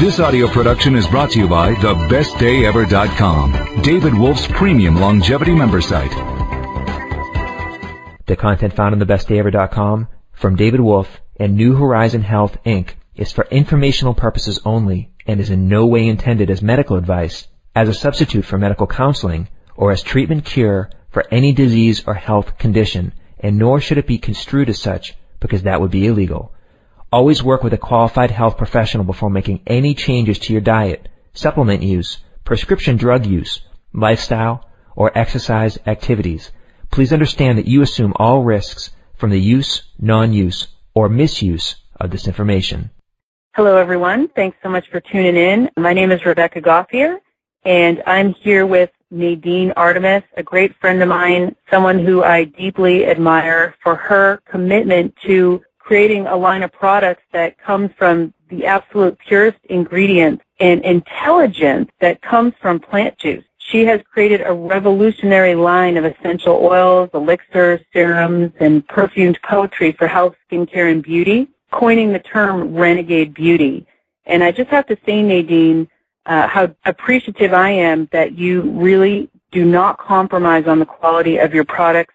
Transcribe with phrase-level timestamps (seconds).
[0.00, 6.10] This audio production is brought to you by thebestdayever.com, David Wolfe's premium longevity member site.
[8.26, 12.94] The content found on thebestdayever.com from David Wolfe and New Horizon Health Inc.
[13.14, 17.88] is for informational purposes only and is in no way intended as medical advice, as
[17.88, 23.12] a substitute for medical counseling, or as treatment cure for any disease or health condition,
[23.38, 26.52] and nor should it be construed as such because that would be illegal.
[27.12, 31.82] Always work with a qualified health professional before making any changes to your diet, supplement
[31.82, 33.60] use, prescription drug use,
[33.92, 36.50] lifestyle, or exercise activities.
[36.90, 42.26] Please understand that you assume all risks from the use, non-use, or misuse of this
[42.26, 42.90] information.
[43.54, 44.28] Hello, everyone.
[44.28, 45.70] Thanks so much for tuning in.
[45.76, 47.20] My name is Rebecca Gauthier,
[47.64, 53.06] and I'm here with Nadine Artemis, a great friend of mine, someone who I deeply
[53.06, 59.18] admire for her commitment to creating a line of products that comes from the absolute
[59.18, 63.44] purest ingredients and intelligence that comes from plant juice.
[63.58, 70.06] She has created a revolutionary line of essential oils, elixirs, serums, and perfumed poetry for
[70.06, 73.86] health, skincare, and beauty coining the term renegade beauty.
[74.26, 75.88] And I just have to say, Nadine,
[76.26, 81.52] uh, how appreciative I am that you really do not compromise on the quality of
[81.52, 82.14] your products.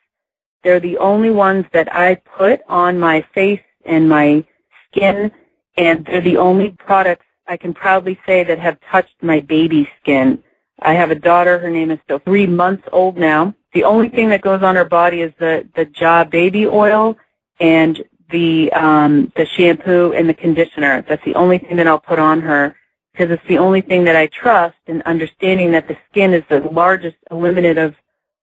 [0.64, 4.44] They're the only ones that I put on my face and my
[4.88, 5.32] skin,
[5.78, 10.44] and they're the only products I can proudly say that have touched my baby's skin.
[10.82, 13.54] I have a daughter, her name is still three months old now.
[13.74, 17.18] The only thing that goes on her body is the, the Jah baby oil
[17.60, 18.02] and
[18.32, 21.04] the um, the shampoo and the conditioner.
[21.08, 22.76] That's the only thing that I'll put on her
[23.12, 24.78] because it's the only thing that I trust.
[24.88, 27.96] And understanding that the skin is the largest eliminative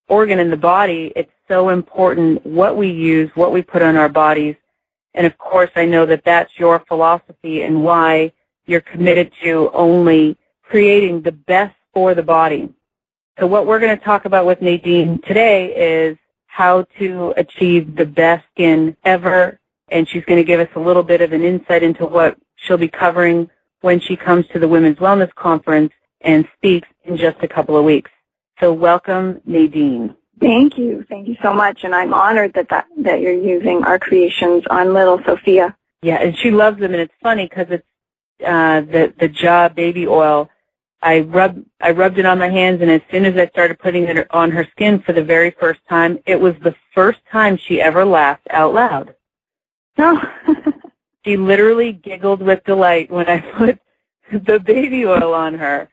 [0.08, 4.08] organ in the body, it's so important what we use, what we put on our
[4.08, 4.56] bodies.
[5.14, 8.32] And of course, I know that that's your philosophy and why
[8.66, 12.68] you're committed to only creating the best for the body.
[13.38, 18.06] So what we're going to talk about with Nadine today is how to achieve the
[18.06, 19.58] best skin ever
[19.88, 22.76] and she's going to give us a little bit of an insight into what she'll
[22.76, 23.48] be covering
[23.82, 25.92] when she comes to the Women's Wellness Conference
[26.22, 28.10] and speaks in just a couple of weeks.
[28.58, 30.16] So welcome, Nadine.
[30.40, 31.04] Thank you.
[31.08, 31.84] Thank you so much.
[31.84, 35.74] And I'm honored that, that, that you're using our creations on little Sophia.
[36.02, 36.92] Yeah, and she loves them.
[36.92, 37.86] And it's funny because it's
[38.44, 40.50] uh, the, the Jah baby oil.
[41.02, 44.04] I rub I rubbed it on my hands, and as soon as I started putting
[44.04, 47.80] it on her skin for the very first time, it was the first time she
[47.80, 49.14] ever laughed out loud.
[49.98, 50.20] No.
[51.24, 53.78] she literally giggled with delight when I put
[54.32, 55.88] the baby oil on her.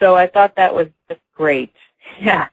[0.00, 1.74] So I thought that was just great.
[2.20, 2.48] Yeah.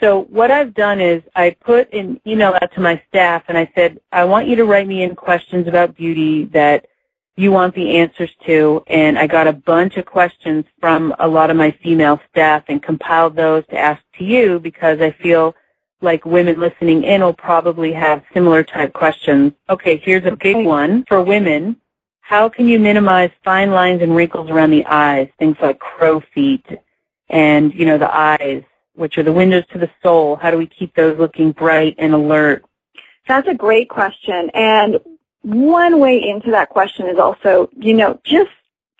[0.00, 3.70] So what I've done is I put an email out to my staff and I
[3.74, 6.86] said, I want you to write me in questions about beauty that
[7.36, 8.82] you want the answers to.
[8.86, 12.82] And I got a bunch of questions from a lot of my female staff and
[12.82, 15.54] compiled those to ask to you because I feel
[16.00, 19.52] like women listening in will probably have similar type questions.
[19.68, 21.76] Okay, here's a big one for women.
[22.20, 26.66] How can you minimize fine lines and wrinkles around the eyes, things like crow feet
[27.30, 28.62] and, you know, the eyes,
[28.98, 30.36] which are the windows to the soul?
[30.36, 32.64] How do we keep those looking bright and alert?
[33.26, 34.50] That's a great question.
[34.54, 34.98] And
[35.42, 38.50] one way into that question is also, you know, just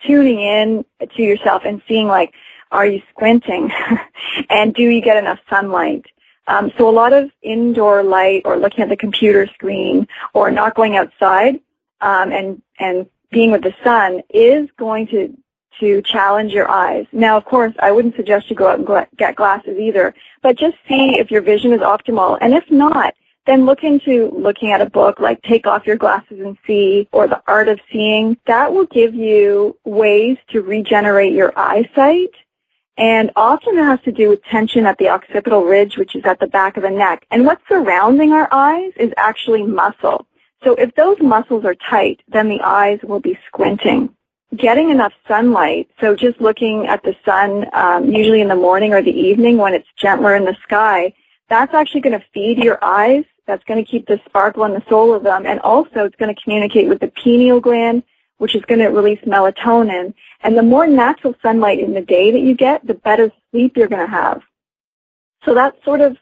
[0.05, 2.33] tuning in to yourself and seeing like,
[2.71, 3.71] are you squinting?
[4.49, 6.05] and do you get enough sunlight?
[6.47, 10.75] Um, so a lot of indoor light or looking at the computer screen or not
[10.75, 11.59] going outside
[12.01, 15.37] um, and and being with the sun is going to
[15.79, 17.05] to challenge your eyes.
[17.11, 20.77] Now, of course, I wouldn't suggest you go out and get glasses either, but just
[20.87, 22.37] see if your vision is optimal.
[22.41, 23.13] And if not,
[23.45, 27.27] then look into looking at a book like Take Off Your Glasses and See or
[27.27, 28.37] The Art of Seeing.
[28.45, 32.31] That will give you ways to regenerate your eyesight
[32.99, 36.41] and often it has to do with tension at the occipital ridge, which is at
[36.41, 37.25] the back of the neck.
[37.31, 40.27] And what's surrounding our eyes is actually muscle.
[40.65, 44.13] So if those muscles are tight, then the eyes will be squinting.
[44.55, 49.01] Getting enough sunlight, so just looking at the sun, um, usually in the morning or
[49.03, 51.13] the evening when it's gentler in the sky,
[51.49, 53.25] that's actually going to feed your eyes.
[53.45, 55.45] That's going to keep the sparkle and the soul of them.
[55.45, 58.03] And also it's going to communicate with the pineal gland,
[58.37, 60.13] which is going to release melatonin.
[60.41, 63.87] And the more natural sunlight in the day that you get, the better sleep you're
[63.87, 64.41] going to have.
[65.45, 66.17] So that's sort of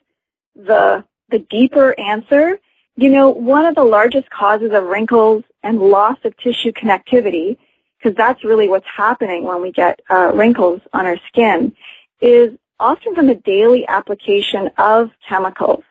[0.55, 2.59] the, the deeper answer.
[2.95, 7.57] You know, one of the largest causes of wrinkles and loss of tissue connectivity,
[7.97, 11.73] because that's really what's happening when we get uh, wrinkles on our skin,
[12.21, 15.83] is often from the daily application of chemicals.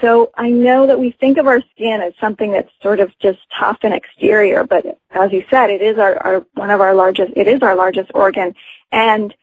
[0.00, 3.38] So I know that we think of our skin as something that's sort of just
[3.58, 7.32] tough and exterior, but as you said, it is our, our one of our largest,
[7.36, 8.54] it is our largest organ.
[8.90, 9.34] And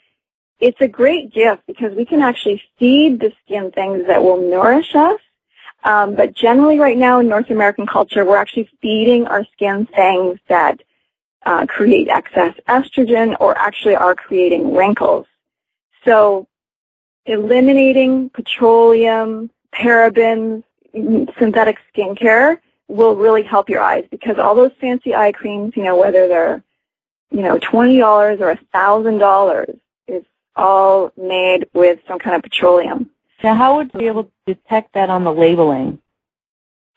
[0.60, 4.94] it's a great gift because we can actually feed the skin things that will nourish
[4.94, 5.20] us.
[5.84, 10.38] Um, but generally right now in North American culture, we're actually feeding our skin things
[10.48, 10.82] that
[11.46, 15.26] uh, create excess estrogen or actually are creating wrinkles.
[16.06, 16.48] So
[17.26, 25.32] eliminating petroleum, parabens, synthetic skincare will really help your eyes because all those fancy eye
[25.32, 26.64] creams, you know, whether they're,
[27.32, 30.24] you know, $20 or $1,000 is
[30.56, 33.10] all made with some kind of petroleum.
[33.44, 36.00] Now, how would you be able to detect that on the labeling?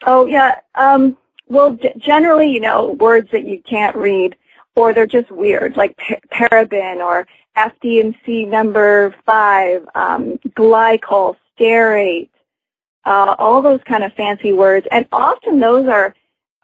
[0.05, 0.57] Oh, yeah.
[0.75, 1.17] Um,
[1.49, 4.37] well, g- generally, you know, words that you can't read
[4.77, 5.97] or they're just weird, like
[6.33, 7.27] paraben or
[7.57, 12.29] FDMC number five, um, glycol, stearate,
[13.05, 14.87] uh, all those kind of fancy words.
[14.91, 16.15] And often those are,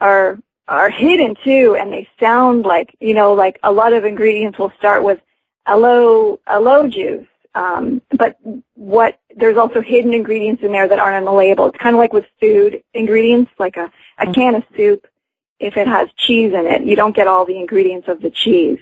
[0.01, 4.59] are, are hidden too, and they sound like, you know, like a lot of ingredients
[4.59, 5.21] will start with
[5.67, 7.27] aloe, aloe juice.
[7.55, 8.39] Um, but
[8.75, 11.67] what, there's also hidden ingredients in there that aren't on the label.
[11.67, 13.91] It's kind of like with food ingredients, like a,
[14.21, 14.33] a mm-hmm.
[14.33, 15.07] can of soup.
[15.59, 18.79] If it has cheese in it, you don't get all the ingredients of the cheese.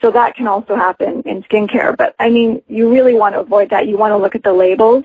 [0.00, 1.96] So that can also happen in skincare.
[1.96, 3.86] But I mean, you really want to avoid that.
[3.86, 5.04] You want to look at the labels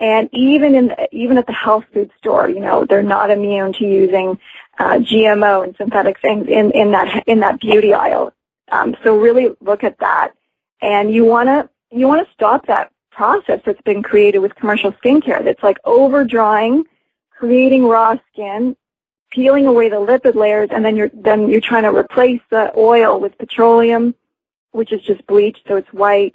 [0.00, 3.72] and even in the, even at the health food store, you know, they're not immune
[3.74, 4.38] to using
[4.78, 8.32] uh, GMO and synthetic things in, in that in that beauty aisle.
[8.72, 10.32] Um, so really look at that,
[10.80, 14.92] and you want to you want to stop that process that's been created with commercial
[14.92, 15.44] skincare.
[15.44, 16.84] That's like over drying,
[17.30, 18.76] creating raw skin,
[19.34, 23.20] peeling away the lipid layers, and then you're then you're trying to replace the oil
[23.20, 24.14] with petroleum,
[24.72, 26.34] which is just bleach, so it's white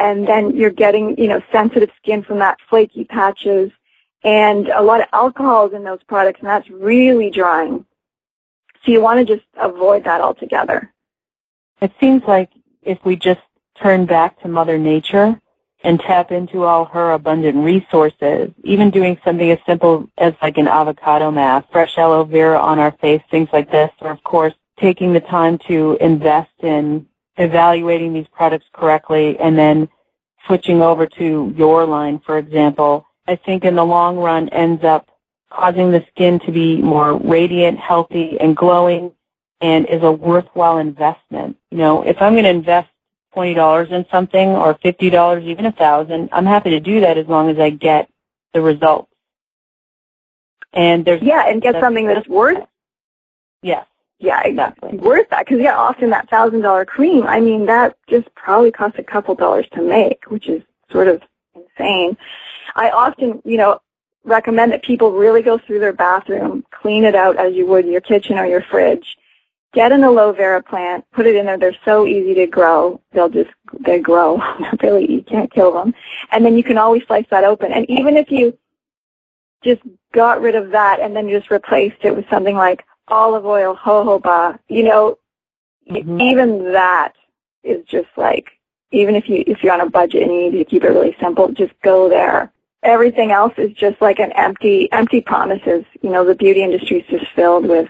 [0.00, 3.70] and then you're getting, you know, sensitive skin from that flaky patches
[4.24, 7.84] and a lot of alcohols in those products and that's really drying.
[8.84, 10.92] So you want to just avoid that altogether.
[11.82, 12.50] It seems like
[12.82, 13.40] if we just
[13.80, 15.38] turn back to Mother Nature
[15.82, 20.68] and tap into all her abundant resources, even doing something as simple as like an
[20.68, 25.12] avocado mask, fresh aloe vera on our face, things like this, or of course taking
[25.12, 27.06] the time to invest in
[27.36, 29.88] evaluating these products correctly and then
[30.46, 35.08] switching over to your line, for example, I think in the long run ends up
[35.50, 39.12] causing the skin to be more radiant, healthy, and glowing
[39.60, 41.56] and is a worthwhile investment.
[41.70, 42.89] You know, if I'm going to invest
[43.34, 47.50] $20 in something or $50, even a thousand, I'm happy to do that as long
[47.50, 48.08] as I get
[48.52, 49.10] the results.
[50.72, 52.64] And there's yeah, and get something that's worth.
[53.62, 53.86] Yes.
[54.20, 54.98] Yeah, exactly.
[54.98, 57.26] Worth that because yeah, often that thousand dollar cream.
[57.26, 60.62] I mean, that just probably costs a couple dollars to make, which is
[60.92, 61.22] sort of
[61.54, 62.16] insane.
[62.76, 63.80] I often, you know,
[64.24, 68.02] recommend that people really go through their bathroom, clean it out as you would your
[68.02, 69.16] kitchen or your fridge.
[69.72, 71.56] Get an aloe vera plant, put it in there.
[71.56, 73.00] They're so easy to grow.
[73.12, 73.50] They'll just,
[73.86, 74.42] they grow.
[74.82, 75.94] really, you can't kill them.
[76.32, 77.72] And then you can always slice that open.
[77.72, 78.58] And even if you
[79.62, 79.82] just
[80.12, 84.58] got rid of that and then just replaced it with something like olive oil, jojoba,
[84.68, 85.18] you know,
[85.88, 86.20] mm-hmm.
[86.20, 87.12] even that
[87.62, 88.50] is just like,
[88.90, 91.16] even if you, if you're on a budget and you need to keep it really
[91.20, 92.52] simple, just go there.
[92.82, 95.84] Everything else is just like an empty, empty promises.
[96.00, 97.88] You know, the beauty industry is just filled with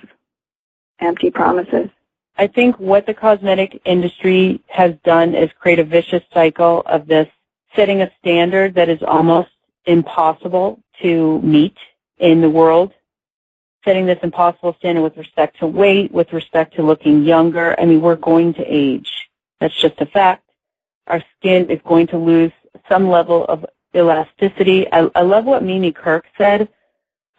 [1.00, 1.88] empty promises.
[2.36, 7.28] I think what the cosmetic industry has done is create a vicious cycle of this
[7.76, 9.50] setting a standard that is almost
[9.86, 11.76] impossible to meet
[12.18, 12.92] in the world
[13.84, 17.78] setting this impossible standard with respect to weight, with respect to looking younger.
[17.80, 19.10] I mean, we're going to age.
[19.60, 20.44] That's just a fact.
[21.06, 22.52] Our skin is going to lose
[22.88, 24.86] some level of elasticity.
[24.92, 26.68] I, I love what Mimi Kirk said.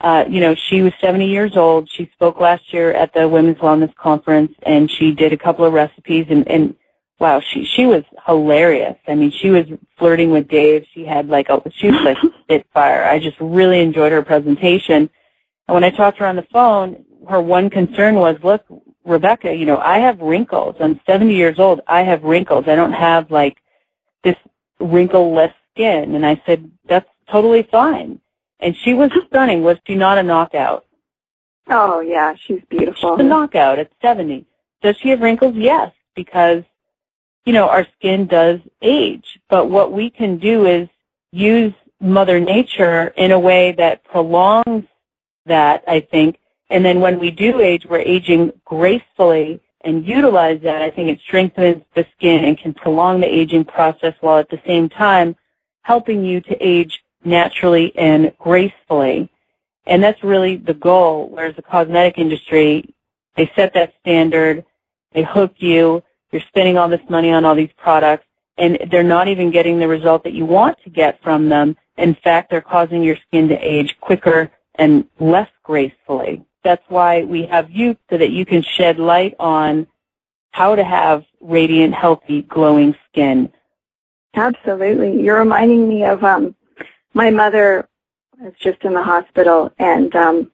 [0.01, 1.89] Uh, you know, she was 70 years old.
[1.89, 5.73] She spoke last year at the Women's Wellness Conference, and she did a couple of
[5.73, 6.27] recipes.
[6.29, 6.75] And, and
[7.19, 8.97] wow, she she was hilarious.
[9.07, 9.65] I mean, she was
[9.97, 10.85] flirting with Dave.
[10.93, 13.03] She had like a she was like spitfire.
[13.05, 15.09] I just really enjoyed her presentation
[15.67, 18.65] and when I talked to her on the phone, her one concern was, look,
[19.05, 20.75] Rebecca, you know, I have wrinkles.
[20.81, 21.79] I'm 70 years old.
[21.87, 22.65] I have wrinkles.
[22.67, 23.57] I don't have like
[24.23, 24.35] this
[24.81, 26.15] wrinkleless skin.
[26.15, 28.19] And I said, that's totally fine.
[28.61, 29.63] And she was stunning.
[29.63, 30.85] Was she not a knockout?
[31.69, 33.17] Oh yeah, she's beautiful.
[33.17, 34.45] She's a knockout at 70.
[34.81, 35.55] Does she have wrinkles?
[35.55, 36.63] Yes, because,
[37.45, 39.39] you know, our skin does age.
[39.49, 40.89] But what we can do is
[41.31, 44.85] use Mother Nature in a way that prolongs
[45.45, 46.39] that, I think.
[46.69, 50.81] And then when we do age, we're aging gracefully and utilize that.
[50.81, 54.61] I think it strengthens the skin and can prolong the aging process while at the
[54.65, 55.35] same time
[55.83, 59.29] helping you to age naturally and gracefully.
[59.85, 62.93] And that's really the goal, whereas the cosmetic industry,
[63.35, 64.63] they set that standard,
[65.13, 68.25] they hook you, you're spending all this money on all these products,
[68.57, 71.75] and they're not even getting the result that you want to get from them.
[71.97, 76.45] In fact, they're causing your skin to age quicker and less gracefully.
[76.63, 79.87] That's why we have you so that you can shed light on
[80.51, 83.51] how to have radiant, healthy, glowing skin.
[84.35, 85.21] Absolutely.
[85.21, 86.55] You're reminding me of um
[87.13, 87.87] my mother
[88.39, 90.51] was just in the hospital and um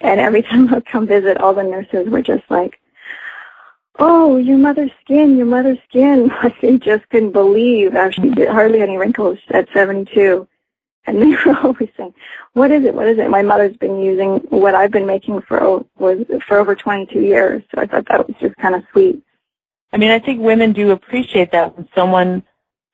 [0.00, 2.80] and every time I'd come visit all the nurses were just like,
[3.98, 6.30] Oh, your mother's skin, your mother's skin.
[6.42, 10.46] Like they just couldn't believe how she did hardly any wrinkles at seventy two.
[11.06, 12.14] And they were always saying,
[12.52, 12.94] "What is it?
[12.94, 16.74] What is it?" My mother's been using what I've been making for was for over
[16.74, 19.22] 22 years, so I thought that was just kind of sweet.
[19.92, 22.42] I mean, I think women do appreciate that when someone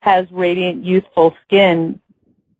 [0.01, 1.99] has radiant, youthful skin.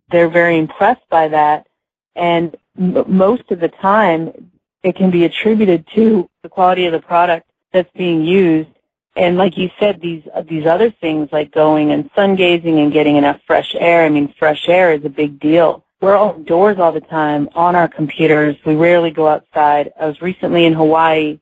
[0.10, 1.68] They're very impressed by that,
[2.16, 4.52] and m- most of the time,
[4.84, 8.70] it can be attributed to the quality of the product that's being used.
[9.16, 12.94] And like you said, these uh, these other things like going and sun gazing and
[12.94, 14.06] getting enough fresh air.
[14.06, 15.84] I mean, fresh air is a big deal.
[16.00, 18.56] We're outdoors all the time on our computers.
[18.66, 19.92] We rarely go outside.
[20.00, 21.40] I was recently in Hawaii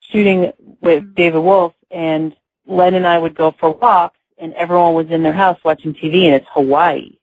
[0.00, 2.34] shooting with David Wolfe, and
[2.66, 6.26] Len and I would go for walks, and everyone was in their house watching TV,
[6.26, 7.16] and it's Hawaii.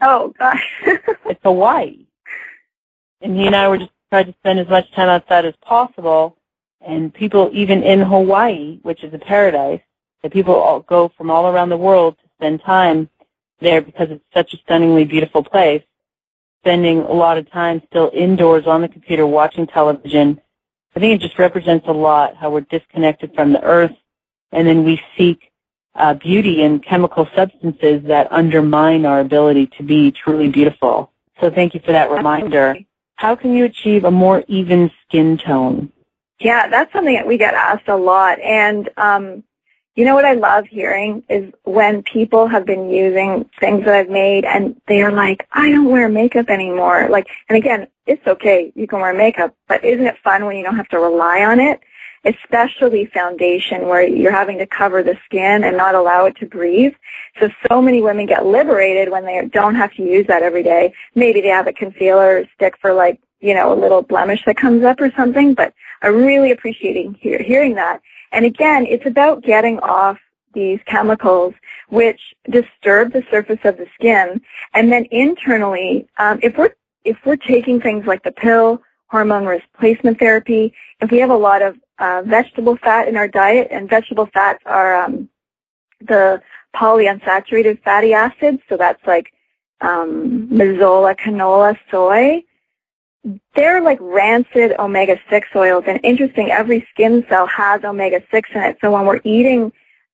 [0.00, 0.64] Oh gosh.
[1.26, 2.06] It's Hawaii.
[3.20, 6.36] And he and I were just trying to spend as much time outside as possible.
[6.80, 9.80] And people, even in Hawaii, which is a paradise,
[10.22, 13.08] that people all go from all around the world to spend time
[13.60, 15.82] there because it's such a stunningly beautiful place,
[16.62, 20.40] spending a lot of time still indoors on the computer watching television.
[20.94, 23.96] I think it just represents a lot how we're disconnected from the earth
[24.52, 25.50] and then we seek
[25.96, 31.12] uh, beauty in chemical substances that undermine our ability to be truly beautiful.
[31.40, 32.68] So thank you for that reminder.
[32.68, 32.86] Absolutely.
[33.16, 35.90] How can you achieve a more even skin tone?
[36.38, 38.38] Yeah, that's something that we get asked a lot.
[38.40, 39.42] And um,
[39.94, 44.10] you know what I love hearing is when people have been using things that I've
[44.10, 47.08] made and they are like, I don't wear makeup anymore.
[47.08, 48.70] Like, and again, it's okay.
[48.74, 51.60] You can wear makeup, but isn't it fun when you don't have to rely on
[51.60, 51.80] it?
[52.26, 56.92] Especially foundation where you're having to cover the skin and not allow it to breathe.
[57.40, 60.92] So, so many women get liberated when they don't have to use that every day.
[61.14, 64.82] Maybe they have a concealer stick for like, you know, a little blemish that comes
[64.82, 68.00] up or something, but I'm really appreciating hear, hearing that.
[68.32, 70.18] And again, it's about getting off
[70.52, 71.54] these chemicals
[71.88, 74.40] which disturb the surface of the skin.
[74.74, 80.18] And then internally, um, if we're if we're taking things like the pill, hormone replacement
[80.18, 84.28] therapy, if we have a lot of uh, vegetable fat in our diet, and vegetable
[84.32, 85.28] fats are um,
[86.00, 86.42] the
[86.74, 89.32] polyunsaturated fatty acids, so that's like
[89.80, 92.42] um, mazola, canola, soy
[93.54, 95.84] they're like rancid omega-6 oils.
[95.86, 98.78] And interesting, every skin cell has omega-6 in it.
[98.80, 99.72] So when we're eating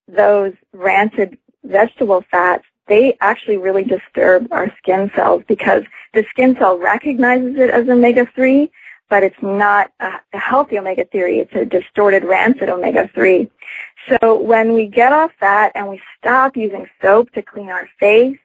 [0.08, 5.84] those rancid vegetable fats, they actually really disturb our skin cells because
[6.14, 8.70] the skin cell recognizes it as omega-3,
[9.12, 11.42] but it's not a, healthy omega-3.
[11.42, 13.50] It's a distorted rancid omega-3.
[14.08, 18.38] So when we get off that and we stop using soap to clean our face,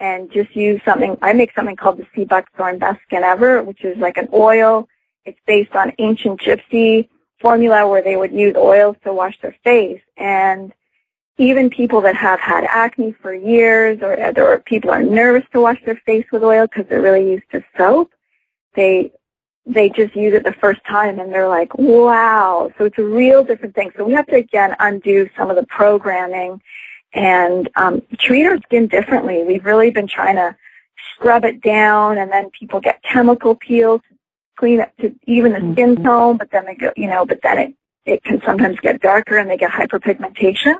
[0.00, 1.18] and just use something.
[1.20, 4.88] I make something called the Sea Buckthorn Best Skin Ever, which is like an oil.
[5.26, 7.08] It's based on ancient gypsy
[7.38, 10.00] formula where they would use oils to wash their face.
[10.16, 10.72] And
[11.36, 15.82] even people that have had acne for years or, or people are nervous to wash
[15.84, 18.12] their face with oil because they're really used to soap,
[18.74, 19.12] they
[19.66, 22.70] they just use it the first time and they're like, wow.
[22.78, 23.90] So it's a real different thing.
[23.96, 26.62] So we have to again undo some of the programming
[27.12, 29.42] and um, treat our skin differently.
[29.44, 30.54] We've really been trying to
[31.14, 34.16] scrub it down, and then people get chemical peels to
[34.56, 36.04] clean up to even the skin mm-hmm.
[36.04, 39.36] tone, but then they go, you know, but then it it can sometimes get darker
[39.36, 40.76] and they get hyperpigmentation.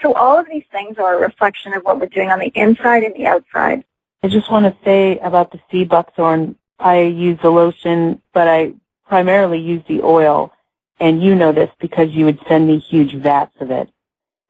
[0.00, 3.02] So all of these things are a reflection of what we're doing on the inside
[3.02, 3.82] and the outside.
[4.22, 6.54] I just want to say about the sea buckthorn.
[6.78, 8.74] I use the lotion, but I
[9.06, 10.52] primarily use the oil.
[11.00, 13.88] And you know this because you would send me huge vats of it.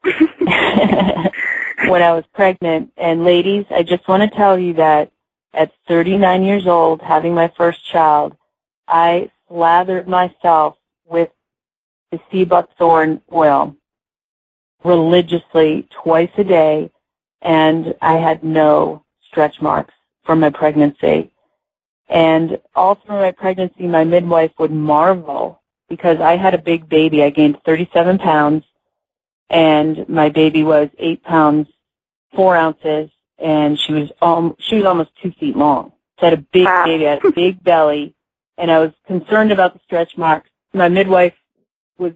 [1.88, 2.92] when I was pregnant.
[2.96, 5.10] And ladies, I just want to tell you that
[5.54, 8.36] at 39 years old, having my first child,
[8.86, 11.30] I slathered myself with
[12.10, 13.76] the sea buckthorn oil
[14.84, 16.90] religiously twice a day,
[17.42, 19.94] and I had no stretch marks
[20.24, 21.32] from my pregnancy.
[22.08, 27.22] And all through my pregnancy, my midwife would marvel because I had a big baby.
[27.22, 28.64] I gained 37 pounds
[29.50, 31.68] and my baby was eight pounds
[32.34, 35.92] four ounces, and she was um she was almost two feet long.
[36.18, 36.84] had a big Wow.
[36.84, 38.14] baby, I had a big belly,
[38.58, 40.50] and I was concerned about the stretch marks.
[40.74, 41.34] My midwife
[41.98, 42.12] was,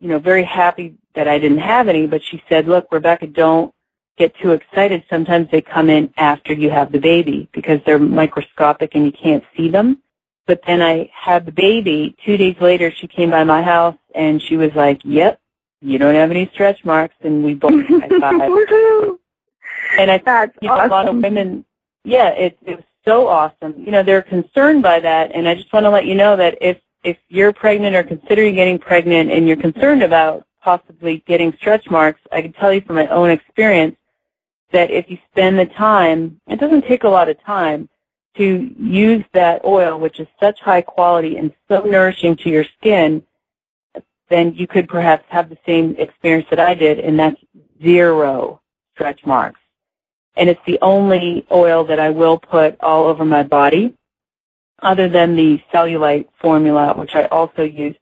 [0.00, 3.72] you know, very happy that I didn't have any, but she said, look, Rebecca, don't
[4.18, 5.04] get too excited.
[5.08, 9.44] Sometimes they come in after you have the baby because they're microscopic and you can't
[9.56, 10.02] see them.
[10.46, 12.16] But then I had the baby.
[12.24, 15.40] Two days later, she came by my house and she was like, yep,
[15.80, 17.14] you don't have any stretch marks.
[17.22, 19.18] And we both high fived.
[19.98, 21.64] And I That's you know, a lot of women,
[22.04, 23.74] yeah, it, it was so awesome.
[23.78, 26.56] You know, they're concerned by that, and I just want to let you know that
[26.60, 31.90] if if you're pregnant or considering getting pregnant and you're concerned about possibly getting stretch
[31.90, 33.96] marks, I can tell you from my own experience
[34.72, 37.88] that if you spend the time, it doesn't take a lot of time
[38.36, 43.22] to use that oil, which is such high quality and so nourishing to your skin,
[44.28, 47.36] then you could perhaps have the same experience that I did, and that's
[47.82, 48.60] zero
[48.94, 49.60] stretch marks
[50.36, 53.94] and it's the only oil that I will put all over my body,
[54.80, 57.96] other than the cellulite formula, which I also use.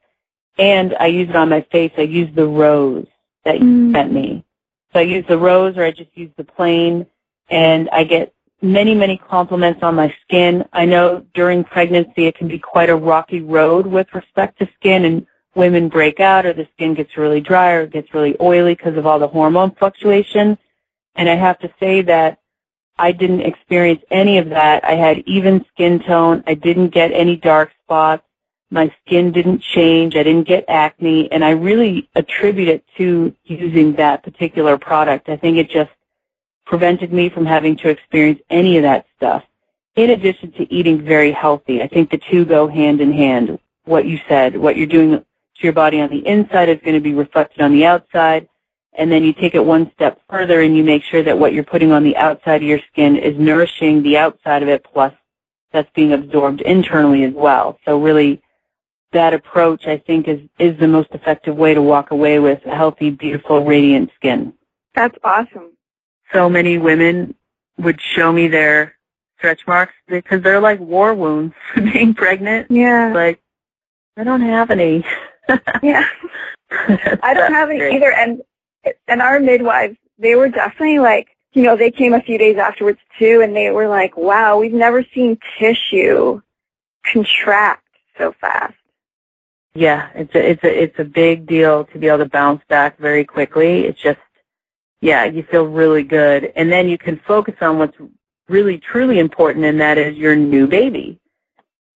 [0.58, 1.92] And I use it on my face.
[1.96, 3.06] I use the rose
[3.44, 3.92] that you Mm.
[3.92, 4.44] sent me.
[4.92, 7.06] So I use the rose, or I just use the plain,
[7.48, 10.64] and I get many, many compliments on my skin.
[10.72, 15.04] I know during pregnancy it can be quite a rocky road with respect to skin,
[15.04, 18.96] and women break out, or the skin gets really dry, or gets really oily because
[18.96, 20.58] of all the hormone fluctuation.
[21.14, 22.38] And I have to say that
[22.98, 24.84] I didn't experience any of that.
[24.84, 26.44] I had even skin tone.
[26.46, 28.24] I didn't get any dark spots.
[28.70, 30.16] My skin didn't change.
[30.16, 31.30] I didn't get acne.
[31.32, 35.28] And I really attribute it to using that particular product.
[35.28, 35.90] I think it just
[36.66, 39.44] prevented me from having to experience any of that stuff.
[39.96, 43.58] In addition to eating very healthy, I think the two go hand in hand.
[43.84, 45.24] What you said, what you're doing to
[45.60, 48.48] your body on the inside is going to be reflected on the outside
[48.94, 51.64] and then you take it one step further and you make sure that what you're
[51.64, 55.14] putting on the outside of your skin is nourishing the outside of it plus
[55.72, 57.78] that's being absorbed internally as well.
[57.84, 58.42] So really
[59.12, 62.74] that approach I think is, is the most effective way to walk away with a
[62.74, 64.52] healthy, beautiful, radiant skin.
[64.94, 65.72] That's awesome.
[66.32, 67.34] So many women
[67.78, 68.94] would show me their
[69.38, 72.70] stretch marks because they're like war wounds being pregnant.
[72.70, 73.12] Yeah.
[73.12, 73.40] Like,
[74.16, 75.04] I don't have any.
[75.82, 76.06] Yeah.
[76.70, 78.12] I don't have any either.
[78.12, 78.42] And
[79.08, 83.00] and our midwives, they were definitely like, you know, they came a few days afterwards
[83.18, 86.40] too, and they were like, "Wow, we've never seen tissue
[87.04, 87.84] contract
[88.16, 88.74] so fast."
[89.74, 92.98] Yeah, it's a it's a it's a big deal to be able to bounce back
[92.98, 93.86] very quickly.
[93.86, 94.18] It's just
[95.00, 96.52] yeah, you feel really good.
[96.56, 97.96] And then you can focus on what's
[98.48, 101.18] really truly important and that is your new baby.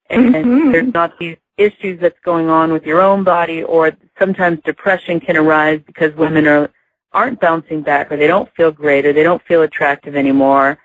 [0.09, 0.73] And Mhm.
[0.73, 5.37] there's not these issues that's going on with your own body or sometimes depression can
[5.37, 6.71] arise because women are
[7.13, 10.79] aren't bouncing back or they don't feel great or they don't feel attractive anymore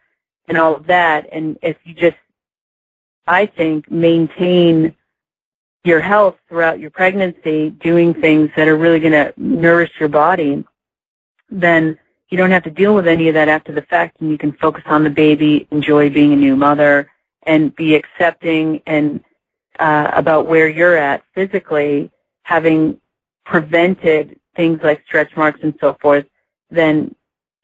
[0.48, 1.28] and all of that.
[1.32, 2.18] And if you just
[3.28, 4.96] I think maintain
[5.84, 10.64] your health throughout your pregnancy, doing things that are really going to nourish your body,
[11.50, 11.98] then
[12.30, 14.52] you don't have to deal with any of that after the fact and you can
[14.54, 17.10] focus on the baby, enjoy being a new mother,
[17.44, 19.24] and be accepting and
[19.80, 22.12] uh, about where you're at physically,
[22.44, 23.00] having
[23.46, 26.26] prevented things like stretch marks and so forth,
[26.70, 27.16] then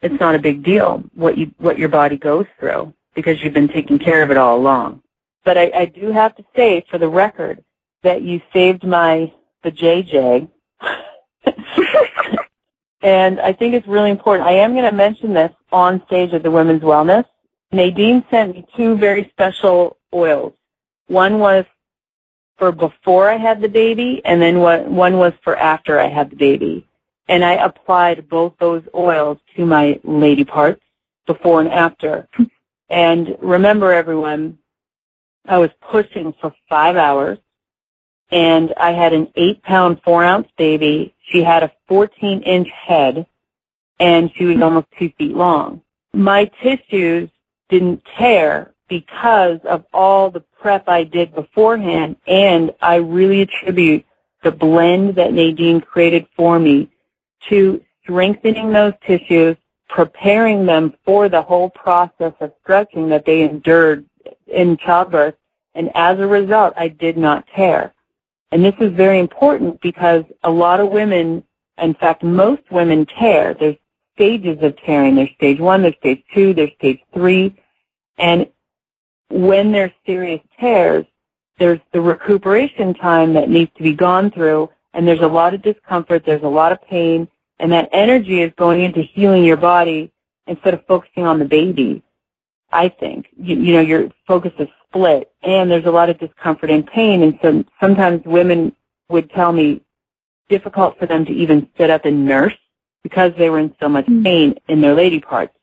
[0.02, 3.68] it's not a big deal what you what your body goes through because you've been
[3.68, 5.02] taking care of it all along.
[5.44, 7.64] But I, I do have to say, for the record,
[8.06, 10.48] that you saved my the JJ.
[13.02, 14.48] and I think it's really important.
[14.48, 17.26] I am going to mention this on stage at the Women's Wellness.
[17.72, 20.54] Nadine sent me two very special oils.
[21.08, 21.66] One was
[22.58, 26.30] for before I had the baby, and then one one was for after I had
[26.30, 26.88] the baby.
[27.28, 30.82] And I applied both those oils to my lady parts
[31.26, 32.28] before and after.
[32.88, 34.60] And remember, everyone,
[35.48, 37.40] I was pushing for five hours
[38.32, 41.14] and I had an eight pound, four ounce baby.
[41.24, 43.26] She had a 14 inch head
[44.00, 45.82] and she was almost two feet long.
[46.14, 47.30] My tissues
[47.70, 54.06] didn't tear because of all the prep I did beforehand and I really attribute
[54.44, 56.90] the blend that Nadine created for me
[57.50, 59.58] to strengthening those tissues,
[59.90, 64.06] preparing them for the whole process of stretching that they endured
[64.48, 65.36] in childbirth.
[65.74, 67.95] And as a result, I did not tear.
[68.56, 71.44] And this is very important because a lot of women,
[71.78, 73.54] in fact, most women tear.
[73.54, 73.76] There's
[74.16, 75.16] stages of tearing.
[75.16, 77.54] There's stage one, there's stage two, there's stage three.
[78.18, 78.48] And
[79.30, 81.06] when there's serious tears,
[81.60, 85.62] there's the recuperation time that needs to be gone through, and there's a lot of
[85.62, 87.28] discomfort, there's a lot of pain,
[87.60, 90.14] and that energy is going into healing your body
[90.48, 92.02] instead of focusing on the baby.
[92.72, 96.70] I think you, you know your focus is split and there's a lot of discomfort
[96.70, 98.76] and pain and so sometimes women
[99.10, 99.82] would tell me
[100.50, 102.54] difficult for them to even sit up and nurse
[103.04, 104.24] because they were in so much Mm.
[104.24, 105.54] pain in their lady parts.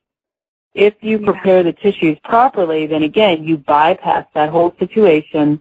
[0.75, 5.61] If you prepare the tissues properly, then again, you bypass that whole situation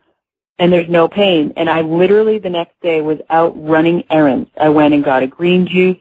[0.59, 1.53] and there's no pain.
[1.57, 4.49] And I literally the next day was out running errands.
[4.59, 5.97] I went and got a green juice.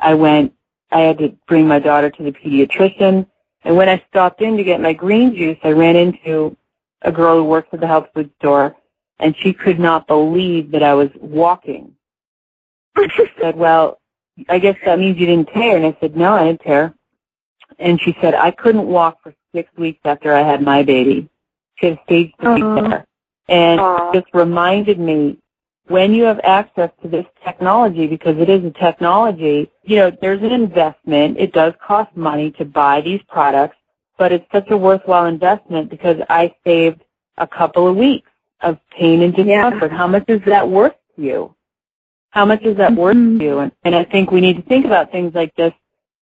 [0.00, 0.52] I went,
[0.90, 3.26] I had to bring my daughter to the pediatrician.
[3.62, 6.56] And when I stopped in to get my green juice, I ran into
[7.02, 8.76] a girl who works at the health food store
[9.18, 11.94] and she could not believe that I was walking.
[13.16, 14.00] She said, well,
[14.48, 15.76] I guess that means you didn't tear.
[15.76, 16.94] And I said, no, I didn't tear.
[17.78, 21.28] And she said, I couldn't walk for six weeks after I had my baby.
[21.76, 22.80] She had stage three Aw.
[22.80, 23.06] tear.
[23.48, 25.38] And it just reminded me
[25.88, 30.40] when you have access to this technology, because it is a technology, you know, there's
[30.42, 31.36] an investment.
[31.36, 33.76] It does cost money to buy these products,
[34.20, 37.00] but it's such a worthwhile investment because I saved
[37.38, 38.30] a couple of weeks
[38.60, 39.70] of pain and Yeah.
[39.70, 39.92] discomfort.
[39.92, 41.54] How much is that worth to you?
[42.32, 43.38] How much is that worth Mhm.
[43.38, 43.58] to you?
[43.60, 45.72] And, and I think we need to think about things like this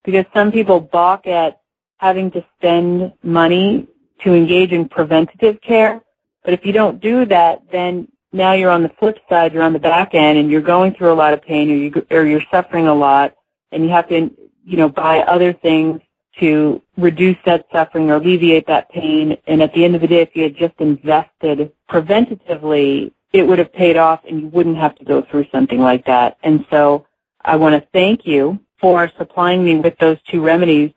[0.04, 1.60] because some people balk at
[1.98, 3.88] having to spend money
[4.24, 6.00] to engage in preventative care.
[6.44, 9.74] But if you don't do that, then now you're on the flip side, you're on
[9.74, 12.46] the back end and you're going through a lot of pain or, you, or you're
[12.52, 13.34] suffering a lot
[13.72, 14.30] and you have to,
[14.64, 16.00] you know, buy other things
[16.40, 19.38] to reduce that suffering or alleviate that pain.
[19.48, 23.60] And at the end of the day, if you had just invested preventatively, it would
[23.60, 26.38] have paid off and you wouldn't have to go through something like that.
[26.44, 27.06] And so
[27.44, 30.92] I want to thank you for supplying me with those two remedies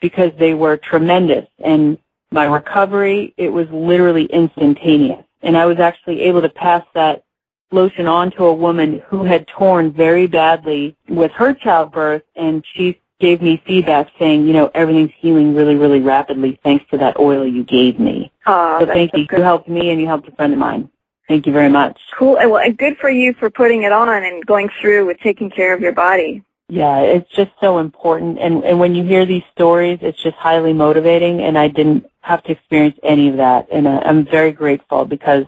[0.00, 1.46] because they were tremendous.
[1.64, 1.98] And
[2.30, 5.24] my recovery, it was literally instantaneous.
[5.42, 7.24] And I was actually able to pass that
[7.70, 13.00] lotion on to a woman who had torn very badly with her childbirth and she
[13.20, 17.46] gave me feedback saying, you know, everything's healing really, really rapidly thanks to that oil
[17.46, 18.30] you gave me.
[18.46, 19.26] Aw, so thank so you.
[19.26, 19.38] good.
[19.38, 20.90] You helped me and you helped a friend of mine.
[21.28, 21.98] Thank you very much.
[22.16, 22.34] Cool.
[22.34, 25.74] Well, and good for you for putting it on and going through with taking care
[25.74, 26.42] of your body.
[26.68, 28.38] Yeah, it's just so important.
[28.38, 31.42] And, and when you hear these stories, it's just highly motivating.
[31.42, 33.68] And I didn't have to experience any of that.
[33.72, 35.46] And uh, I'm very grateful because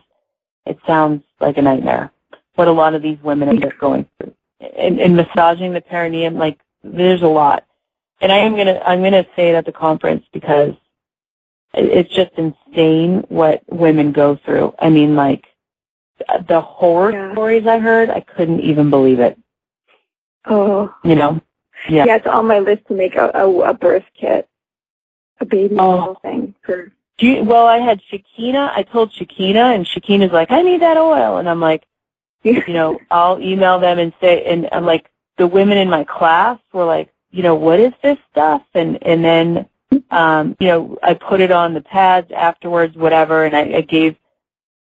[0.66, 2.10] it sounds like a nightmare.
[2.54, 4.34] What a lot of these women end up going through.
[4.76, 7.64] And, and massaging the perineum, like there's a lot.
[8.20, 10.74] And I am gonna, I'm gonna say it at the conference because
[11.74, 14.74] it's just insane what women go through.
[14.78, 15.46] I mean, like
[16.48, 17.32] the horror Yeah.
[17.32, 19.38] stories I heard, I couldn't even believe it.
[20.46, 21.40] Oh, You know?
[21.88, 22.06] Yeah.
[22.06, 22.16] yeah.
[22.16, 24.48] It's on my list to make a, a, a birth kit,
[25.40, 26.16] a baby Oh.
[26.22, 26.90] thing for.
[27.18, 28.70] Do you, well, I had Shakina.
[28.74, 31.84] I told Shakina, and Shakina's like, I need that oil, and I'm like,
[32.44, 36.58] you know, I'll email them and say, and I'm like, the women in my class
[36.72, 38.62] were like, you know, what is this stuff?
[38.74, 39.68] And and then,
[40.10, 44.16] um, you know, I put it on the pads afterwards, whatever, and I, I gave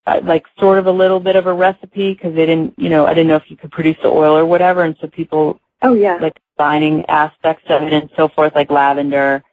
[0.05, 3.05] uh, like sort of a little bit of a recipe because they didn't, you know,
[3.05, 5.93] I didn't know if you could produce the oil or whatever, and so people Oh
[5.93, 6.17] yeah.
[6.21, 9.43] like combining aspects of it and so forth, like lavender.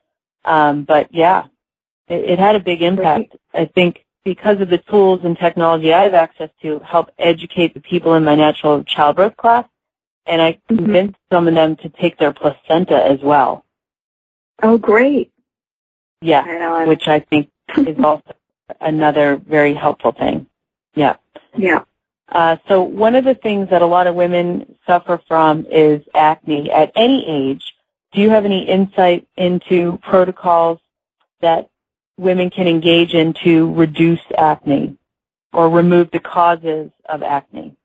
[0.44, 1.44] Um, but yeah,
[2.08, 3.36] it, it had a big impact.
[3.52, 7.80] I think because of the tools and technology I have access to, help educate the
[7.80, 9.66] people in my natural childbirth class,
[10.26, 10.76] and I Mhm.
[10.78, 13.64] convinced some of them to take their placenta as well.
[14.62, 15.30] Oh great.
[16.20, 18.34] Yeah, I which I think is also
[18.80, 20.46] another very helpful thing.
[20.94, 21.16] Yeah.
[21.56, 21.82] yeah.
[22.30, 26.70] Uh, so one of the things that a lot of women suffer from is acne
[26.70, 27.74] at any age.
[28.12, 30.78] Do you have any insight into protocols
[31.40, 31.68] that
[32.16, 34.96] women can engage in to reduce acne
[35.52, 37.76] or remove the causes of acne?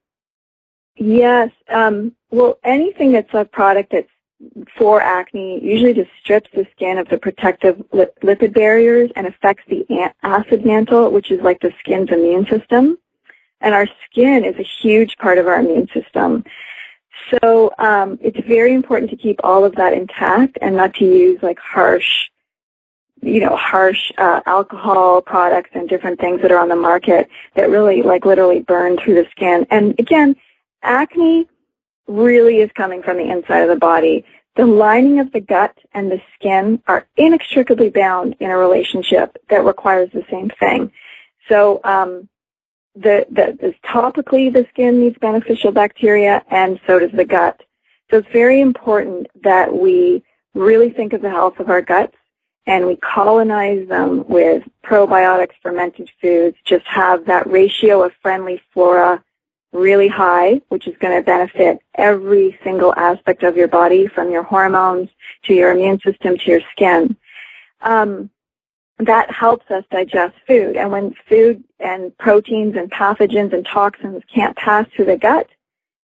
[0.99, 1.51] Yes.
[1.69, 4.09] Um, well, anything that's a product that's
[4.77, 9.63] for acne usually just strips the skin of the protective li- lipid barriers and affects
[9.67, 9.85] the
[10.23, 12.97] acid mantle, which is like the skin's immune system.
[13.61, 16.43] And our skin is a huge part of our immune system.
[17.31, 21.41] So um, it's very important to keep all of that intact and not to use
[21.41, 22.29] like harsh,
[23.21, 27.69] you know, harsh uh, alcohol products and different things that are on the market that
[27.69, 29.67] really like literally burn through the skin.
[29.69, 30.35] And again,
[30.81, 31.47] acne
[32.07, 34.25] really is coming from the inside of the body.
[34.55, 39.63] The lining of the gut and the skin are inextricably bound in a relationship that
[39.63, 40.91] requires the same thing.
[41.47, 42.27] So um,
[42.95, 47.61] the, the, the topically the skin needs beneficial bacteria and so does the gut.
[48.09, 52.15] So it's very important that we really think of the health of our guts
[52.65, 59.23] and we colonize them with probiotics, fermented foods, just have that ratio of friendly flora
[59.71, 64.43] really high, which is going to benefit every single aspect of your body from your
[64.43, 65.09] hormones
[65.43, 67.15] to your immune system to your skin.
[67.81, 68.29] Um,
[68.99, 70.75] that helps us digest food.
[70.75, 75.47] And when food and proteins and pathogens and toxins can't pass through the gut,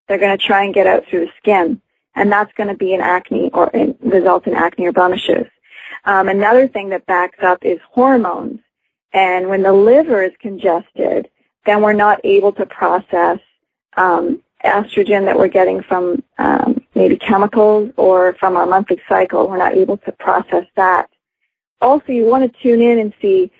[0.06, 1.80] they're going to try and get out through the skin.
[2.14, 5.46] And that's going to be an acne or result in acne or blemishes.
[6.04, 8.60] Um, another thing that backs up is hormones.
[9.12, 11.28] And when the liver is congested,
[11.66, 13.38] then we're not able to process
[13.96, 19.48] um, estrogen that we're getting from um, maybe chemicals or from our monthly cycle.
[19.48, 21.10] We're not able to process that.
[21.80, 23.50] Also, you want to tune in and see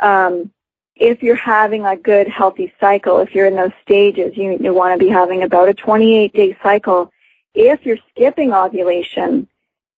[0.00, 0.50] um,
[0.96, 3.18] if you're having a good, healthy cycle.
[3.20, 7.10] If you're in those stages, you, you want to be having about a 28-day cycle.
[7.54, 9.48] If you're skipping ovulation,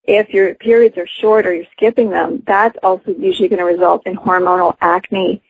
[0.05, 4.05] if your periods are short or you're skipping them, that's also usually going to result
[4.05, 5.41] in hormonal acne.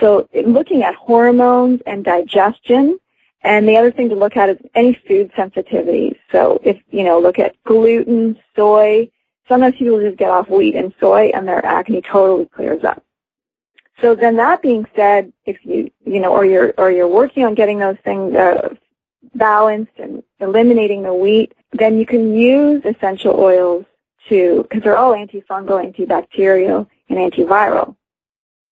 [0.00, 2.98] So looking at hormones and digestion,
[3.44, 6.16] and the other thing to look at is any food sensitivities.
[6.30, 9.10] So if, you know, look at gluten, soy,
[9.48, 13.02] sometimes people just get off wheat and soy and their acne totally clears up.
[14.00, 17.54] So then that being said, if you, you know, or you're, or you're working on
[17.54, 18.74] getting those things uh,
[19.34, 23.84] balanced and eliminating the wheat, then you can use essential oils
[24.28, 27.96] to, because they're all antifungal, antibacterial, and antiviral.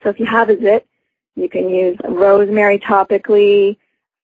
[0.03, 0.87] So if you have a zit,
[1.35, 3.77] you can use rosemary topically,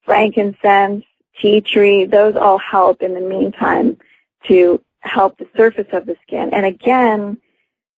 [0.07, 1.05] frankincense,
[1.39, 2.07] tea tree.
[2.07, 3.99] Those all help in the meantime
[4.49, 6.55] to help the surface of the skin.
[6.55, 7.39] And again,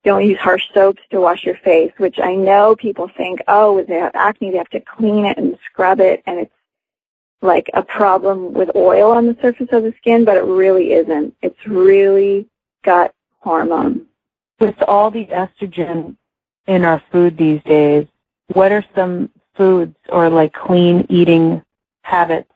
[0.05, 3.87] don't use harsh soaps to wash your face, which I know people think, oh, if
[3.87, 6.53] they have acne, they have to clean it and scrub it, and it's
[7.40, 11.35] like a problem with oil on the surface of the skin, but it really isn't.
[11.42, 12.49] It's really
[12.85, 14.07] gut hormone.
[14.59, 16.16] With all the estrogen
[16.66, 18.07] in our food these days,
[18.55, 21.62] what are some foods or like clean eating
[22.09, 22.51] habits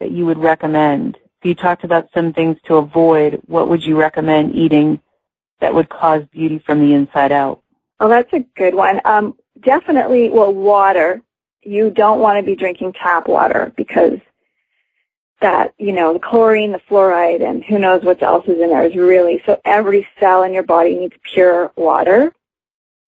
[0.00, 1.16] that you would recommend?
[1.16, 5.00] If you talked about some things to avoid, what would you recommend eating
[5.60, 7.62] that would cause beauty from the inside out?
[8.00, 9.00] Oh, that's a good one.
[9.04, 11.22] Um, definitely, well, water.
[11.62, 14.18] You don't want to be drinking tap water because
[15.40, 18.84] that, you know, the chlorine, the fluoride, and who knows what else is in there
[18.84, 22.32] is really, so every cell in your body needs pure water.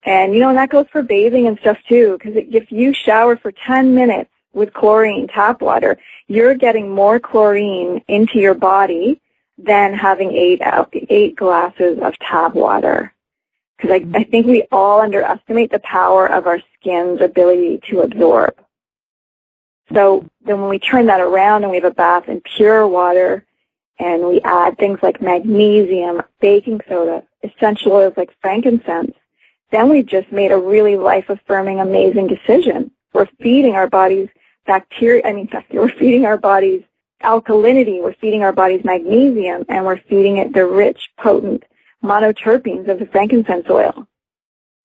[0.04, 3.36] And, you know, and that goes for bathing and stuff too, because if you shower
[3.36, 9.20] for 10 minutes with chlorine tap water, you're getting more chlorine into your body
[9.58, 10.60] than having eight,
[11.08, 13.12] eight glasses of tap water.
[13.76, 18.54] Because I, I think we all underestimate the power of our skin's ability to absorb.
[19.92, 23.44] So then when we turn that around and we have a bath in pure water
[23.98, 29.14] and we add things like magnesium, baking soda, essential oils like frankincense,
[29.70, 32.90] then we've just made a really life affirming, amazing decision.
[33.12, 34.28] We're feeding our bodies
[34.66, 36.82] bacteria, I mean bacteria, we're feeding our bodies
[37.22, 41.62] alkalinity, we're feeding our bodies magnesium, and we're feeding it the rich, potent
[42.02, 44.06] monoterpenes of the frankincense oil.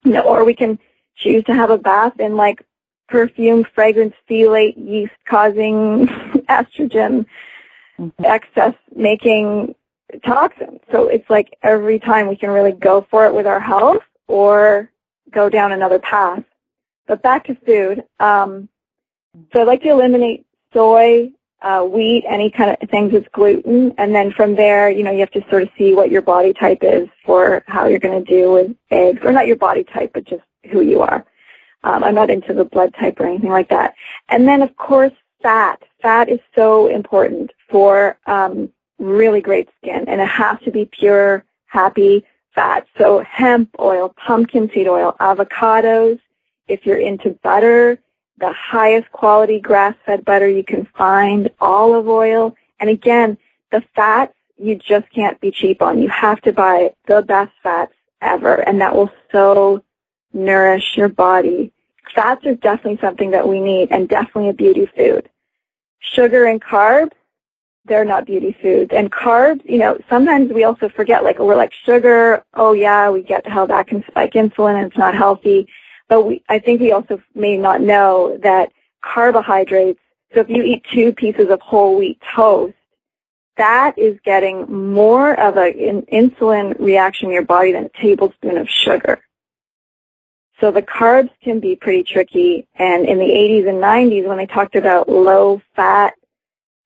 [0.04, 0.78] You know, or we can
[1.16, 2.64] choose to have a bath in like
[3.08, 6.06] perfume, fragrance, phthalate, yeast causing
[6.48, 7.26] estrogen
[7.98, 8.24] mm-hmm.
[8.24, 9.74] excess making
[10.24, 10.80] toxins.
[10.92, 14.90] So it's like every time we can really go for it with our health or
[15.30, 16.44] go down another path.
[17.06, 18.04] But back to food.
[18.20, 18.68] Um,
[19.52, 21.30] so I'd like to eliminate soy,
[21.62, 25.20] uh, wheat, any kind of things with gluten, and then from there, you know, you
[25.20, 28.30] have to sort of see what your body type is for how you're going to
[28.30, 31.24] do with eggs, or not your body type, but just who you are.
[31.84, 33.94] Um, I'm not into the blood type or anything like that.
[34.28, 35.82] And then, of course, fat.
[36.02, 41.44] Fat is so important for um, really great skin, and it has to be pure,
[41.66, 42.24] happy
[42.54, 42.86] fat.
[42.98, 46.20] So hemp oil, pumpkin seed oil, avocados.
[46.66, 47.98] If you're into butter,
[48.40, 52.54] the highest quality grass-fed butter you can find, olive oil.
[52.80, 53.38] And again,
[53.72, 56.00] the fats you just can't be cheap on.
[56.00, 59.82] You have to buy the best fats ever, and that will so
[60.32, 61.72] nourish your body.
[62.14, 65.28] Fats are definitely something that we need and definitely a beauty food.
[66.00, 67.12] Sugar and carbs,
[67.84, 68.90] they're not beauty foods.
[68.94, 73.22] And carbs, you know, sometimes we also forget, like, we're like sugar, oh yeah, we
[73.22, 75.68] get how that can spike insulin and it's not healthy.
[76.08, 80.00] But we, I think we also may not know that carbohydrates,
[80.34, 82.74] so if you eat two pieces of whole wheat toast,
[83.56, 88.68] that is getting more of an insulin reaction in your body than a tablespoon of
[88.68, 89.20] sugar.
[90.60, 92.66] So the carbs can be pretty tricky.
[92.76, 96.14] And in the 80s and 90s, when they talked about low fat,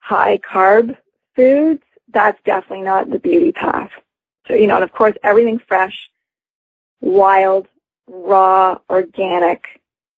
[0.00, 0.96] high carb
[1.36, 1.82] foods,
[2.12, 3.90] that's definitely not the beauty path.
[4.46, 6.10] So, you know, and of course, everything fresh,
[7.00, 7.68] wild,
[8.12, 9.64] raw, organic.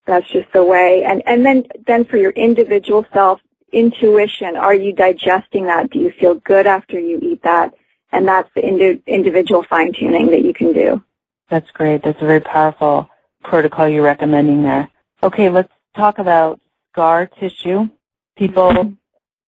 [0.06, 1.04] That's just the way.
[1.04, 3.40] And, and then, then for your individual self,
[3.72, 5.90] intuition, are you digesting that?
[5.90, 7.72] Do you feel good after you eat that?
[8.12, 11.02] And that's the indi- individual fine tuning that you can do.
[11.48, 12.02] That's great.
[12.02, 13.08] That's a very powerful.
[13.42, 14.90] protocol you're recommending there.
[15.22, 16.60] Okay, let's talk about
[16.92, 17.88] scar tissue.
[18.36, 18.92] People mm-hmm.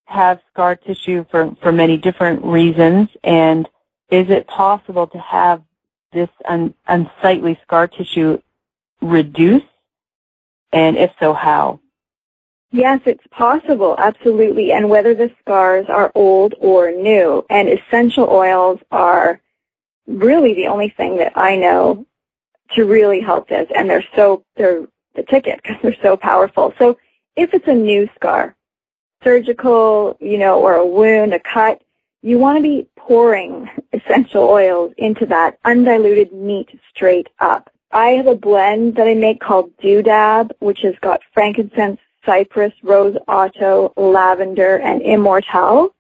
[0.04, 3.66] have scar tissue for, for many different reasons, and
[4.10, 5.62] is it possible to have
[6.12, 8.40] this un, unsightly scar tissue
[9.00, 9.62] reduce?
[10.72, 11.80] And if so, how?
[12.72, 14.72] Yes, it's possible, absolutely.
[14.72, 17.44] And whether the scars are old or new.
[17.48, 19.40] And essential oils are
[20.06, 22.06] really the only thing that I know
[22.72, 23.68] to really help this.
[23.74, 26.74] And they're so, they're the ticket because they're so powerful.
[26.78, 26.98] So
[27.36, 28.54] if it's a new scar,
[29.22, 31.80] surgical, you know, or a wound, a cut,
[32.26, 37.70] you want to be pouring essential oils into that undiluted meat straight up.
[37.92, 43.16] I have a blend that I make called Doodab, which has got frankincense, cypress, rose
[43.28, 45.90] otto, lavender, and immortelle.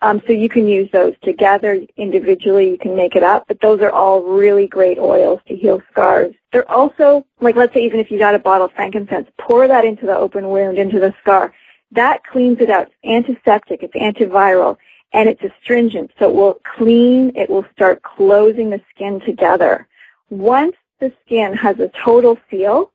[0.00, 2.70] Um, so you can use those together individually.
[2.70, 6.34] You can make it up, but those are all really great oils to heal scars.
[6.52, 9.84] They're also like, let's say, even if you got a bottle of frankincense, pour that
[9.84, 11.52] into the open wound, into the scar.
[11.92, 12.88] That cleans it out.
[13.02, 13.82] It's antiseptic.
[13.82, 14.78] It's antiviral,
[15.12, 16.10] and it's astringent.
[16.18, 17.32] So it will clean.
[17.36, 19.86] It will start closing the skin together.
[20.30, 22.92] Once the skin has a total seal,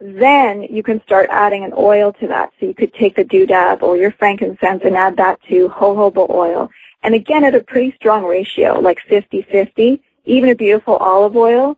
[0.00, 2.50] then you can start adding an oil to that.
[2.58, 6.70] So you could take the doodab or your frankincense and add that to jojoba oil.
[7.02, 11.76] And again, at a pretty strong ratio, like 50-50, even a beautiful olive oil.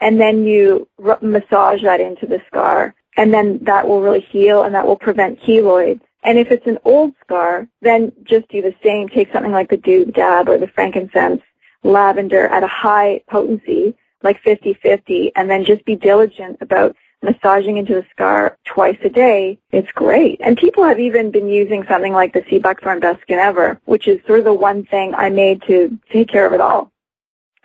[0.00, 2.94] And then you r- massage that into the scar.
[3.16, 6.00] And then that will really heal and that will prevent keloids.
[6.22, 9.08] And if it's an old scar, then just do the same.
[9.08, 11.42] Take something like the doodab or the frankincense,
[11.82, 17.94] lavender at a high potency, like 50-50, and then just be diligent about massaging into
[17.94, 20.40] the scar twice a day, it's great.
[20.42, 24.08] And people have even been using something like the sea buckthorn best skin ever, which
[24.08, 26.90] is sort of the one thing I made to take care of it all.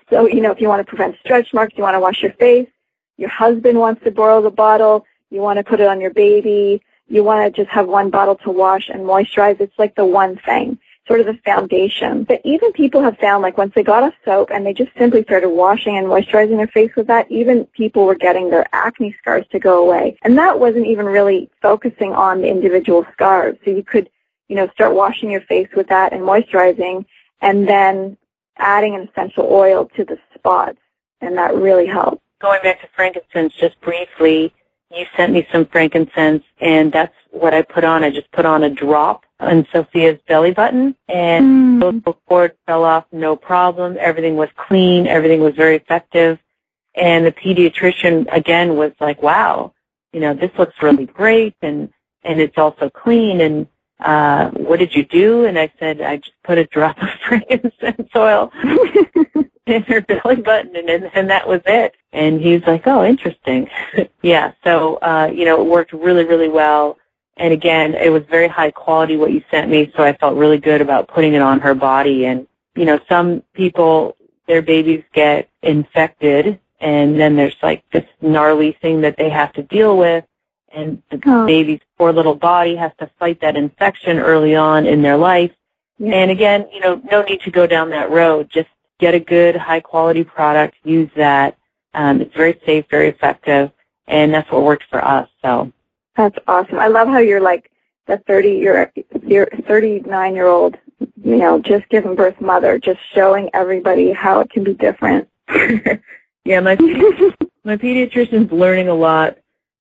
[0.10, 2.34] So, you know, if you want to prevent stretch marks, you want to wash your
[2.34, 2.70] face,
[3.18, 6.82] your husband wants to borrow the bottle, you want to put it on your baby,
[7.08, 10.38] you want to just have one bottle to wash and moisturize, it's like the one
[10.46, 12.24] thing sort of the foundation.
[12.24, 15.24] But even people have found like once they got off soap and they just simply
[15.24, 19.46] started washing and moisturizing their face with that, even people were getting their acne scars
[19.52, 20.18] to go away.
[20.24, 23.58] And that wasn't even really focusing on the individual scars.
[23.64, 24.10] So you could,
[24.50, 27.06] you know, start washing your face with that and moisturizing
[27.42, 28.18] and then
[28.58, 30.80] adding an essential oil to the spots.
[31.22, 32.22] And that really helps.
[32.40, 34.54] Going back to frankincense just briefly,
[34.92, 38.04] you sent me some frankincense and that's what I put on.
[38.04, 42.04] I just put on a drop on Sophia's belly button and mm.
[42.04, 43.98] the cord fell off no problem.
[44.00, 45.08] Everything was clean.
[45.08, 46.40] Everything was very effective.
[46.96, 49.74] And the pediatrician again was like, wow,
[50.14, 51.90] you know, this looks really great and,
[52.24, 53.68] and it's also clean and,
[54.00, 55.46] uh, what did you do?
[55.46, 58.52] And I said, I just put a drop of frankincense oil
[59.66, 61.96] in her belly button and, and, and that was it.
[62.14, 63.70] And he was like, oh, interesting.
[64.22, 64.54] yeah.
[64.64, 66.98] So, uh, you know, it worked really, really well.
[67.38, 70.58] And again, it was very high quality what you sent me, so I felt really
[70.58, 72.26] good about putting it on her body.
[72.26, 78.78] And, you know, some people, their babies get infected and then there's like this gnarly
[78.82, 80.24] thing that they have to deal with
[80.74, 81.46] and the oh.
[81.46, 85.52] baby's poor little body has to fight that infection early on in their life.
[86.00, 86.14] Yeah.
[86.14, 88.50] And again, you know, no need to go down that road.
[88.50, 91.58] Just get a good, high quality product, use that.
[91.94, 93.72] Um, it's very safe, very effective,
[94.08, 95.28] and that's what worked for us.
[95.42, 95.72] So
[96.16, 96.80] that's awesome.
[96.80, 97.72] I love how you're like
[98.06, 98.92] the 30 year,
[99.24, 100.78] your 39 year old,
[101.24, 105.28] you know, just giving birth mother, just showing everybody how it can be different.
[106.46, 106.76] yeah, my
[107.64, 109.38] my pediatrician's learning a lot.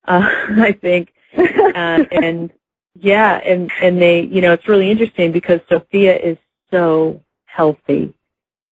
[0.07, 2.53] Uh, I think, uh, and
[2.95, 6.39] yeah, and and they, you know, it's really interesting because Sophia is
[6.71, 8.15] so healthy.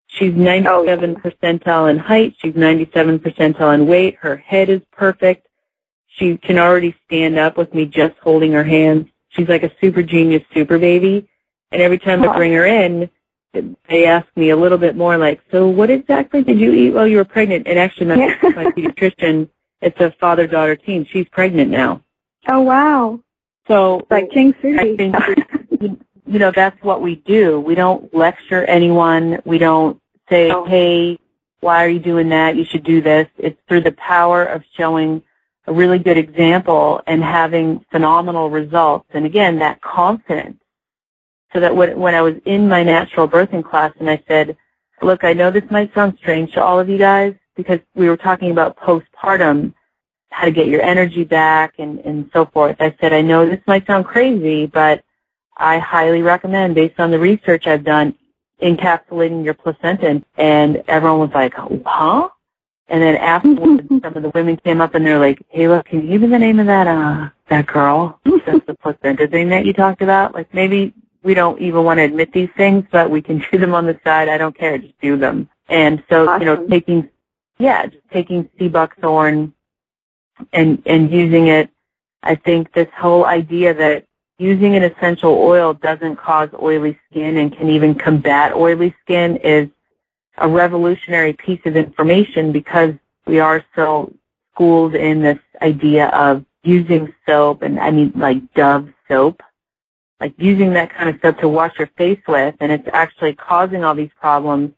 [0.07, 2.37] She's 97 percentile in height.
[2.39, 4.17] She's 97 percentile in weight.
[4.21, 5.49] Her head is perfect.
[6.07, 9.09] She can already stand up with me just holding her hands.
[9.31, 11.29] She's like a super genius super baby.
[11.73, 13.11] And every time I bring her in,
[13.89, 17.09] they ask me a little bit more like, so what exactly did you eat while
[17.09, 17.67] you were pregnant?
[17.67, 19.49] And actually my, my pediatrician,
[19.85, 21.07] it's a father-daughter team.
[21.11, 22.03] She's pregnant now.
[22.49, 23.21] Oh, wow.
[23.69, 24.55] So like King.
[24.63, 25.17] I think,
[26.27, 27.61] you know, that's what we do.
[27.61, 29.41] We don't lecture anyone.
[29.45, 30.65] We don't say, oh.
[30.65, 31.19] hey,
[31.61, 32.57] why are you doing that?
[32.57, 33.29] You should do this.
[33.39, 35.23] It's through the power of showing
[35.67, 39.07] a really good example and having phenomenal results.
[39.15, 40.59] And again, that confidence.
[41.53, 44.57] So that when, when I was in my natural birthing class and I said,
[45.03, 48.17] look, I know this might sound strange to all of you guys because we were
[48.17, 48.77] talking about
[49.25, 49.75] postpartum,
[50.31, 52.77] how to get your energy back and, and so forth.
[52.81, 55.05] I said, I know this might sound crazy, but
[55.57, 58.15] I highly recommend based on the research I've done
[58.61, 60.23] encapsulating your placenta.
[60.37, 62.29] And everyone was like, huh?
[62.89, 66.03] And then afterwards, some of the women came up and they're like, "Hey, look, can
[66.03, 68.21] you give me the name of that uh that girl?
[68.25, 70.35] That's the placenta thing that you talked about.
[70.35, 73.75] Like maybe we don't even want to admit these things, but we can do them
[73.75, 74.29] on the side.
[74.29, 76.43] I don't care, just do them." And so, awesome.
[76.43, 77.09] you know, taking
[77.59, 79.53] yeah, just taking sea buckthorn
[80.53, 81.71] and and using it.
[82.23, 84.05] I think this whole idea that
[84.39, 89.69] using an essential oil doesn't cause oily skin and can even combat oily skin is
[90.39, 92.95] a revolutionary piece of information because
[93.27, 94.13] we are so
[94.53, 99.43] schooled in this idea of using soap and I mean like Dove soap,
[100.21, 103.85] like using that kind of soap to wash your face with and it's actually causing
[103.85, 104.73] all these problems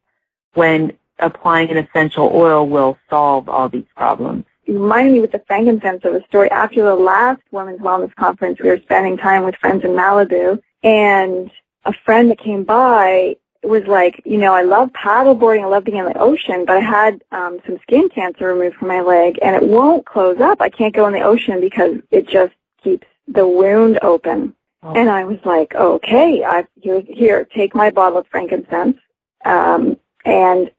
[0.55, 4.45] when applying an essential oil will solve all these problems.
[4.65, 6.51] You reminded me with the frankincense of a story.
[6.51, 11.51] After the last Women's Wellness Conference, we were spending time with friends in Malibu and
[11.85, 15.99] a friend that came by was like, you know, I love paddleboarding, I love being
[15.99, 19.57] in the ocean, but I had um, some skin cancer removed from my leg, and
[19.57, 20.61] it won't close up.
[20.61, 24.55] I can't go in the ocean because it just keeps the wound open.
[24.83, 24.95] Oh.
[24.95, 28.99] And I was like, okay, I here, here, take my bottle of frankincense,
[29.45, 30.71] um, and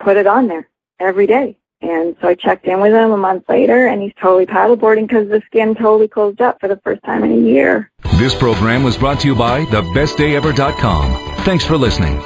[0.00, 0.68] put it on there
[1.00, 1.56] every day.
[1.80, 5.28] And so I checked in with him a month later, and he's totally paddleboarding because
[5.28, 7.90] the skin totally closed up for the first time in a year.
[8.16, 11.44] This program was brought to you by thebestdayever.com.
[11.44, 12.20] Thanks for listening.